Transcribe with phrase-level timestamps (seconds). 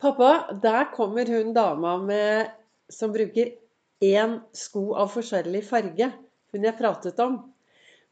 [0.00, 2.50] Pappa, der kommer hun dama med,
[2.88, 3.50] som bruker
[4.00, 6.06] én sko av forskjellig farge.
[6.54, 7.34] Hun jeg pratet om.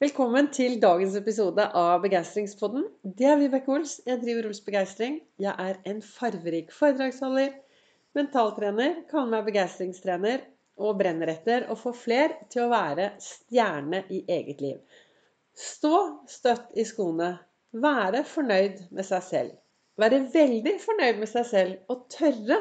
[0.04, 2.82] Velkommen til dagens episode av Begeistringspodden.
[3.00, 3.94] Det er Vibeke Ols.
[4.04, 5.16] Jeg driver Ols Begeistring.
[5.40, 7.54] Jeg er en farverik foredragsholder,
[8.18, 10.44] mentaltrener, kaller meg begeistringstrener
[10.76, 15.00] og brenner etter å få fler til å være stjerne i eget liv.
[15.56, 15.94] Stå
[16.28, 17.30] støtt i skoene.
[17.72, 19.56] Være fornøyd med seg selv
[19.98, 22.58] være veldig fornøyd med seg selv og tørre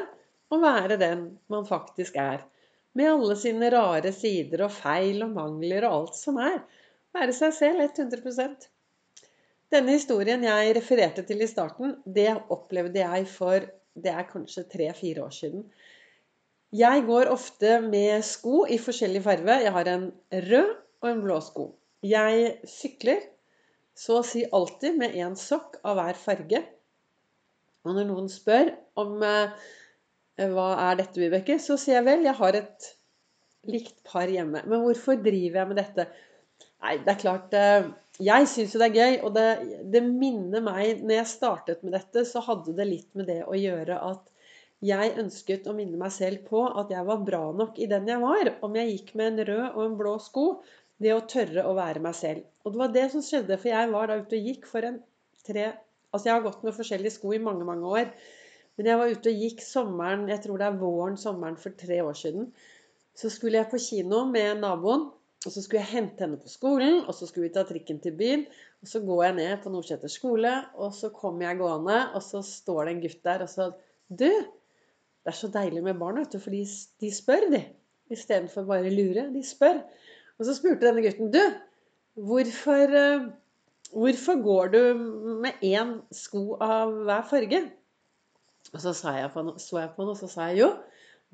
[0.50, 2.42] å være den man faktisk er.
[2.98, 6.58] Med alle sine rare sider og feil og mangler og alt som er.
[7.14, 8.68] Være seg selv 100%
[9.68, 13.66] Denne historien jeg refererte til i starten, det opplevde jeg for
[13.98, 15.66] det er kanskje tre-fire år siden.
[16.72, 19.58] Jeg går ofte med sko i forskjellig farge.
[19.64, 20.06] Jeg har en
[20.48, 20.70] rød
[21.02, 21.66] og en blå sko.
[22.04, 23.22] Jeg sykler
[23.98, 26.62] så å si alltid med én sokk av hver farge.
[27.88, 28.70] Og når noen spør
[29.00, 29.68] om eh,
[30.52, 32.88] hva er dette, Vibeke, så sier jeg vel jeg har et
[33.68, 34.62] likt par hjemme.
[34.68, 36.08] Men hvorfor driver jeg med dette?
[36.78, 37.88] Nei, det er klart eh,
[38.22, 39.46] Jeg syns jo det er gøy, og det,
[39.90, 43.58] det, minner meg Når jeg startet med dette, så hadde det litt med det å
[43.58, 44.26] gjøre at
[44.86, 48.22] jeg ønsket å minne meg selv på at jeg var bra nok i den jeg
[48.22, 48.52] var.
[48.62, 50.44] Om jeg gikk med en rød og en blå sko.
[51.02, 52.44] Det å tørre å være meg selv.
[52.62, 55.00] Og det var det som skjedde, for jeg var da ute og gikk for en
[55.46, 55.66] tre
[56.12, 58.10] Altså, jeg har gått med forskjellige sko i mange, mange år.
[58.78, 61.98] Men jeg var ute og gikk sommeren, jeg tror det er våren, sommeren for tre
[62.04, 62.52] år siden.
[63.18, 65.08] Så skulle jeg på kino med naboen.
[65.46, 68.16] Og så skulle jeg hente henne på skolen, og så skulle vi ta trikken til
[68.18, 68.40] byen.
[68.82, 72.42] Og så går jeg ned på Nordseter skole, og så kommer jeg gående, og så
[72.42, 73.70] står det en gutt der, og så
[74.08, 74.26] Du!
[75.28, 76.62] Det er så deilig med barn, vet du, for de,
[77.00, 77.60] de spør, de.
[78.10, 79.26] Istedenfor bare lure.
[79.34, 79.82] De spør.
[80.38, 81.42] Og så spurte denne gutten Du,
[82.28, 83.26] hvorfor uh,
[83.88, 84.80] Hvorfor går du
[85.42, 87.60] med én sko av hver farge?
[88.74, 90.68] Og så så jeg på noe, og så sa jeg jo,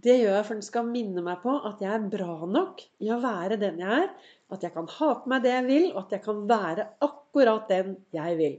[0.03, 3.11] det gjør jeg for den skal minne meg på at jeg er bra nok i
[3.15, 4.09] å være den jeg er.
[4.55, 7.71] At jeg kan ha på meg det jeg vil, og at jeg kan være akkurat
[7.71, 8.57] den jeg vil.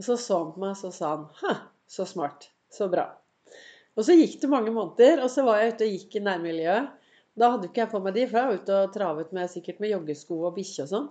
[0.00, 1.54] Og så så han på meg, og så sa han Ha,
[1.90, 2.50] så smart.
[2.70, 3.08] Så bra.
[3.98, 6.92] Og så gikk det mange måneder, og så var jeg ute og gikk i nærmiljøet.
[7.38, 9.82] Da hadde ikke jeg på meg de, for jeg var ute og travet med, sikkert
[9.82, 11.10] med joggesko og bikkje og sånn.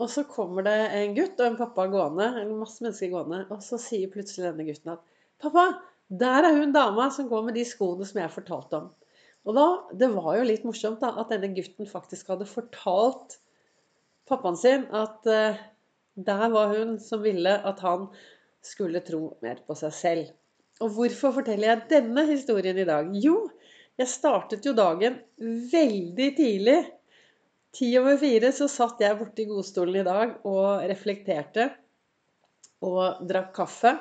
[0.00, 3.60] Og så kommer det en gutt og en pappa gående, eller masse mennesker gående, og
[3.64, 5.02] så sier plutselig denne gutten at
[5.40, 5.66] 'Pappa,
[6.08, 8.90] der er hun dama som går med de skoene som jeg fortalte om.'
[9.48, 9.66] Og da,
[9.96, 13.38] Det var jo litt morsomt da, at denne gutten faktisk hadde fortalt
[14.28, 15.56] pappaen sin at uh,
[16.16, 18.08] der var hun som ville at han
[18.62, 20.26] skulle tro mer på seg selv.
[20.80, 23.08] Og hvorfor forteller jeg denne historien i dag?
[23.16, 23.48] Jo,
[24.00, 25.18] jeg startet jo dagen
[25.72, 26.78] veldig tidlig
[27.72, 31.68] Ti over fire så satt jeg borte i godstolen i dag og reflekterte
[32.82, 33.92] og drakk kaffe.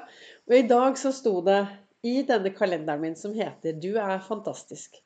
[0.49, 1.59] Og i dag så sto det
[2.07, 5.01] i denne kalenderen min som heter 'Du er fantastisk'.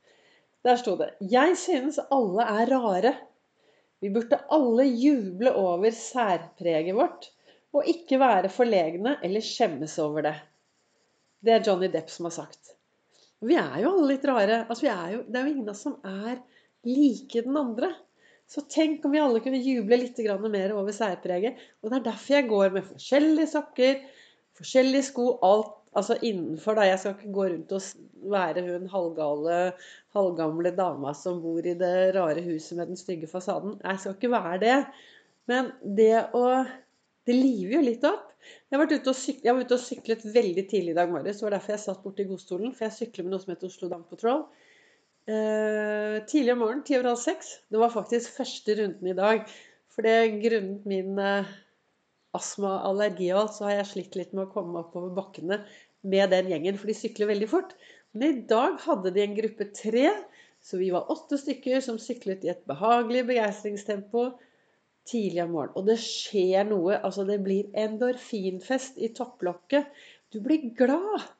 [0.64, 3.16] Der sto det 'Jeg synes alle er rare'.
[4.00, 7.32] Vi burde alle juble over særpreget vårt,
[7.74, 10.36] og ikke være forlegne eller skjemmes over det.
[11.44, 12.76] Det er Johnny Depp som har sagt.
[13.42, 14.66] Vi er jo alle litt rare.
[14.70, 16.38] Altså, er jo, det er jo ingen av oss som er
[16.88, 17.96] like den andre.
[18.50, 20.20] Så tenk om vi alle kunne juble litt
[20.52, 21.58] mer over særpreget.
[21.82, 24.04] Og det er derfor jeg går med forskjellige sokker,
[24.60, 26.76] forskjellige sko, alt altså innenfor.
[26.76, 27.82] da Jeg skal ikke gå rundt og
[28.34, 29.58] være hun halvgale,
[30.18, 33.80] halvgamle dama som bor i det rare huset med den stygge fasaden.
[33.84, 34.80] Jeg skal ikke være det.
[35.48, 36.64] Men det å
[37.24, 38.34] Det liver jo litt opp.
[38.68, 41.38] Jeg var ute og, syklet, jeg var ute og syklet veldig tidlig i dag morges.
[41.40, 42.74] Det var derfor jeg satt borti godstolen.
[42.76, 44.42] For jeg sykler med noe som heter Oslo Dam Patrol.
[45.24, 47.54] Eh, tidlig om morgenen, ti over halv seks.
[47.72, 49.46] Det var faktisk første runden i dag.
[49.94, 51.52] For det grunnet min eh,
[52.36, 55.62] astma og og alt, så har jeg slitt litt med å komme oppover bakkene
[56.04, 57.76] med den gjengen, for de sykler veldig fort.
[58.12, 60.10] Men i dag hadde de en gruppe tre,
[60.60, 64.26] så vi var åtte stykker som syklet i et behagelig begeistringstempo
[65.08, 65.78] tidlig om morgenen.
[65.80, 67.00] Og det skjer noe.
[67.00, 69.88] Altså, det blir endorfinfest i topplokket.
[70.36, 71.32] Du blir glad.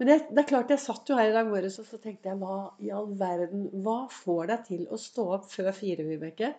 [0.00, 2.30] Men det, det, er klart, jeg satt jo her i dag morges og så tenkte
[2.30, 6.54] jeg hva i all verden Hva får deg til å stå opp før fire, Vibeke?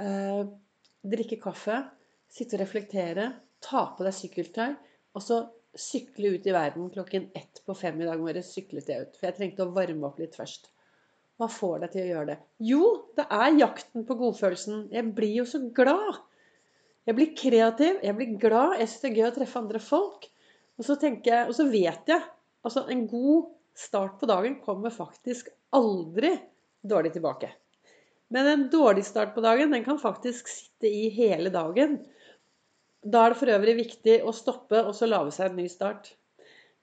[0.00, 0.40] Eh,
[1.12, 1.82] drikke kaffe,
[2.32, 3.28] sitte og reflektere,
[3.60, 4.72] ta på deg sykkeltøy,
[5.12, 5.42] og så
[5.76, 8.54] sykle ut i verden klokken ett på fem i dag morges.
[8.56, 9.20] Syklet jeg ut.
[9.20, 10.72] For jeg trengte å varme opp litt først.
[11.40, 12.40] Hva får deg til å gjøre det?
[12.72, 12.82] Jo,
[13.18, 14.86] det er jakten på godfølelsen.
[14.96, 16.20] Jeg blir jo så glad.
[17.08, 18.78] Jeg blir kreativ, jeg blir glad.
[18.80, 20.28] Jeg syns det er gøy å treffe andre folk.
[20.80, 22.22] Og så, tenker jeg, og så vet jeg
[22.62, 26.34] Altså, en god start på dagen kommer faktisk aldri
[26.82, 27.50] dårlig tilbake.
[28.32, 31.98] Men en dårlig start på dagen, den kan faktisk sitte i hele dagen.
[33.02, 36.14] Da er det for øvrig viktig å stoppe og så lage seg en ny start.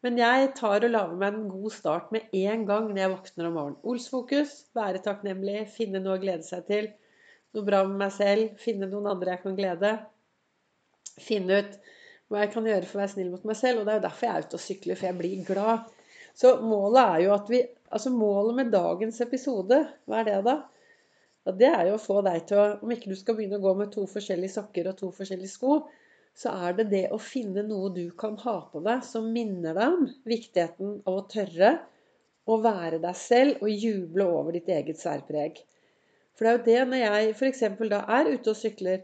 [0.05, 3.49] Men jeg tar og lager meg en god start med en gang når jeg våkner
[3.49, 3.79] om morgenen.
[3.83, 6.87] Olsfokus, være takknemlig, finne noe å glede seg til.
[7.55, 9.93] Noe bra med meg selv, finne noen andre jeg kan glede.
[11.19, 11.79] Finne ut
[12.29, 13.81] hva jeg kan gjøre for å være snill mot meg selv.
[13.81, 15.87] Og det er jo derfor jeg er ute og sykler, for jeg blir glad.
[16.39, 20.53] Så målet er jo at vi Altså målet med dagens episode, hva er det da?
[21.47, 23.63] Ja, det er jo å få deg til å Om ikke du skal begynne å
[23.63, 25.79] gå med to forskjellige sokker og to forskjellige sko,
[26.37, 29.95] så er det det å finne noe du kan ha på deg som minner deg
[29.95, 31.71] om viktigheten av å tørre
[32.49, 35.59] å være deg selv og juble over ditt eget særpreg.
[36.37, 37.63] For det er jo det når jeg f.eks.
[37.91, 39.01] da er ute og sykler,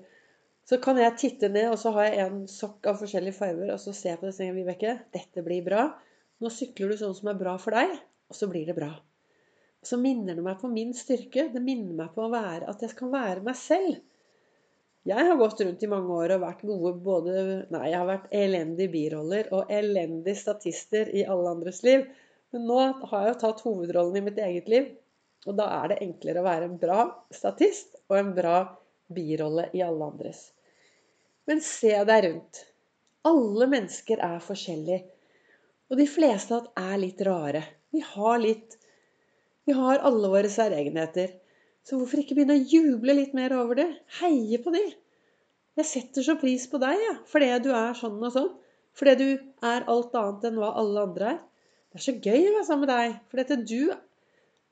[0.65, 3.81] så kan jeg titte ned, og så har jeg en sokk av forskjellige farger, og
[3.81, 5.83] så ser jeg på det og tenker Vibeke, dette blir bra.
[6.41, 7.94] Nå sykler du sånn som er bra for deg,
[8.31, 8.89] og så blir det bra.
[9.85, 11.51] Og så minner det meg på min styrke.
[11.53, 14.00] Det minner meg på være, at jeg kan være meg selv.
[15.06, 17.33] Jeg har gått rundt i mange år og vært gode både
[17.69, 22.07] Nei, jeg har vært elendige biroller og elendige statister i alle andres liv.
[22.56, 22.79] Men nå
[23.12, 24.89] har jeg jo tatt hovedrollen i mitt eget liv.
[25.45, 29.81] Og da er det enklere å være en bra statist og en bra birolle i
[29.84, 30.52] alle andres.
[31.46, 32.62] Men se deg rundt.
[33.25, 35.04] Alle mennesker er forskjellige.
[35.90, 37.62] Og de fleste av oss er litt rare.
[37.94, 38.80] Vi har litt
[39.66, 41.31] Vi har alle våre særegenheter.
[41.86, 43.88] Så hvorfor ikke begynne å juble litt mer over det?
[44.19, 44.84] Heie på de.
[45.75, 48.51] Jeg setter så pris på deg, ja, fordi du er sånn og sånn.
[48.96, 49.28] Fordi du
[49.66, 51.40] er alt annet enn hva alle andre er.
[51.90, 53.18] Det er så gøy å være sammen med deg.
[53.31, 53.81] For du,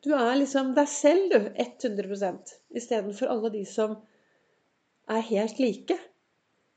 [0.05, 1.49] du er liksom deg selv, du.
[1.65, 3.97] 100% Istedenfor alle de som
[5.11, 5.97] er helt like.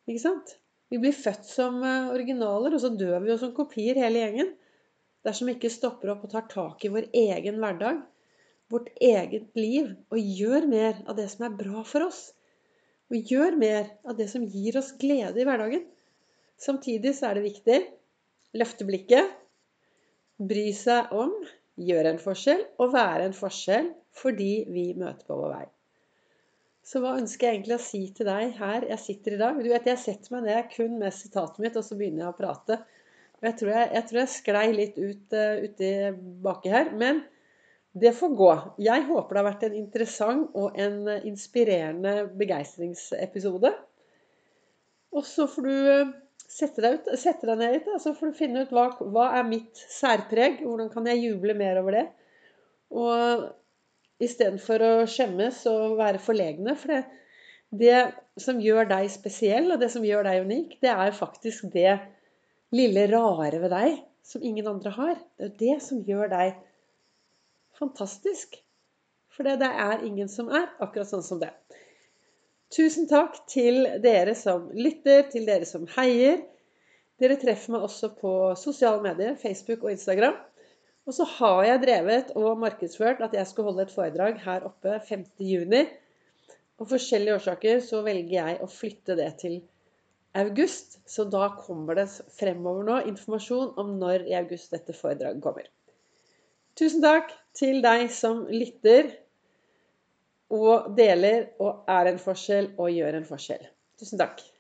[0.06, 0.56] Ikke sant?
[0.90, 4.52] Vi blir født som eh, originaler, og så dør vi jo som kopier hele gjengen.
[5.26, 8.04] Dersom vi ikke stopper opp og tar tak i vår egen hverdag
[8.72, 12.30] vårt eget liv og gjør mer av det som er bra for oss.
[13.10, 15.84] Og gjør mer av det som gir oss glede i hverdagen.
[16.58, 17.78] Samtidig så er det viktig
[18.56, 19.30] løfte blikket,
[20.40, 21.32] bry seg om,
[21.76, 25.66] gjøre en forskjell og være en forskjell fordi vi møter på vår vei.
[26.86, 29.56] Så hva ønsker jeg egentlig å si til deg her jeg sitter i dag?
[29.58, 32.36] Du vet, Jeg setter meg ned kun med sitatet mitt, og så begynner jeg å
[32.38, 32.76] prate.
[33.40, 35.90] Og jeg tror jeg, jeg, tror jeg sklei litt ut uh, uti
[36.44, 36.92] baki her.
[36.94, 37.24] Men
[37.96, 38.52] det får gå.
[38.86, 43.72] Jeg håper det har vært en interessant og en inspirerende begeistringsepisode.
[45.16, 48.36] Og så får du eh, sette deg, ut, sette deg ned litt, så får du
[48.36, 50.60] finne ut hva, hva er mitt særpreg.
[50.62, 52.04] Hvordan kan jeg juble mer over det?
[52.92, 53.46] Og
[54.22, 56.76] istedenfor å skjemmes og være forlegne.
[56.78, 57.02] For det,
[57.70, 61.96] det som gjør deg spesiell, og det som gjør deg unik, det er faktisk det
[62.74, 65.18] lille rare ved deg som ingen andre har.
[65.38, 66.56] Det er det som gjør deg
[67.78, 68.56] fantastisk.
[69.36, 71.52] For det, det er ingen som er akkurat sånn som det.
[72.72, 76.40] Tusen takk til dere som lytter, til dere som heier.
[77.20, 80.34] Dere treffer meg også på sosiale medier, Facebook og Instagram.
[81.06, 84.98] Og så har jeg drevet og markedsført at jeg skal holde et foredrag her oppe
[85.06, 85.92] 5.6.
[86.76, 89.60] Av forskjellige årsaker så velger jeg å flytte det til
[90.36, 90.98] august.
[91.08, 95.70] Så da kommer det fremover nå informasjon om når i august dette foredraget kommer.
[96.76, 99.14] Tusen takk til deg som lytter
[100.52, 103.64] og deler og er en forskjell og gjør en forskjell.
[103.96, 104.42] Tusen takk.